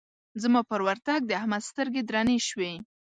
زما 0.41 0.61
پر 0.69 0.79
ورتګ 0.87 1.19
د 1.27 1.31
احمد 1.41 1.63
سترګې 1.69 2.01
درنې 2.09 2.37
شوې. 2.47 2.71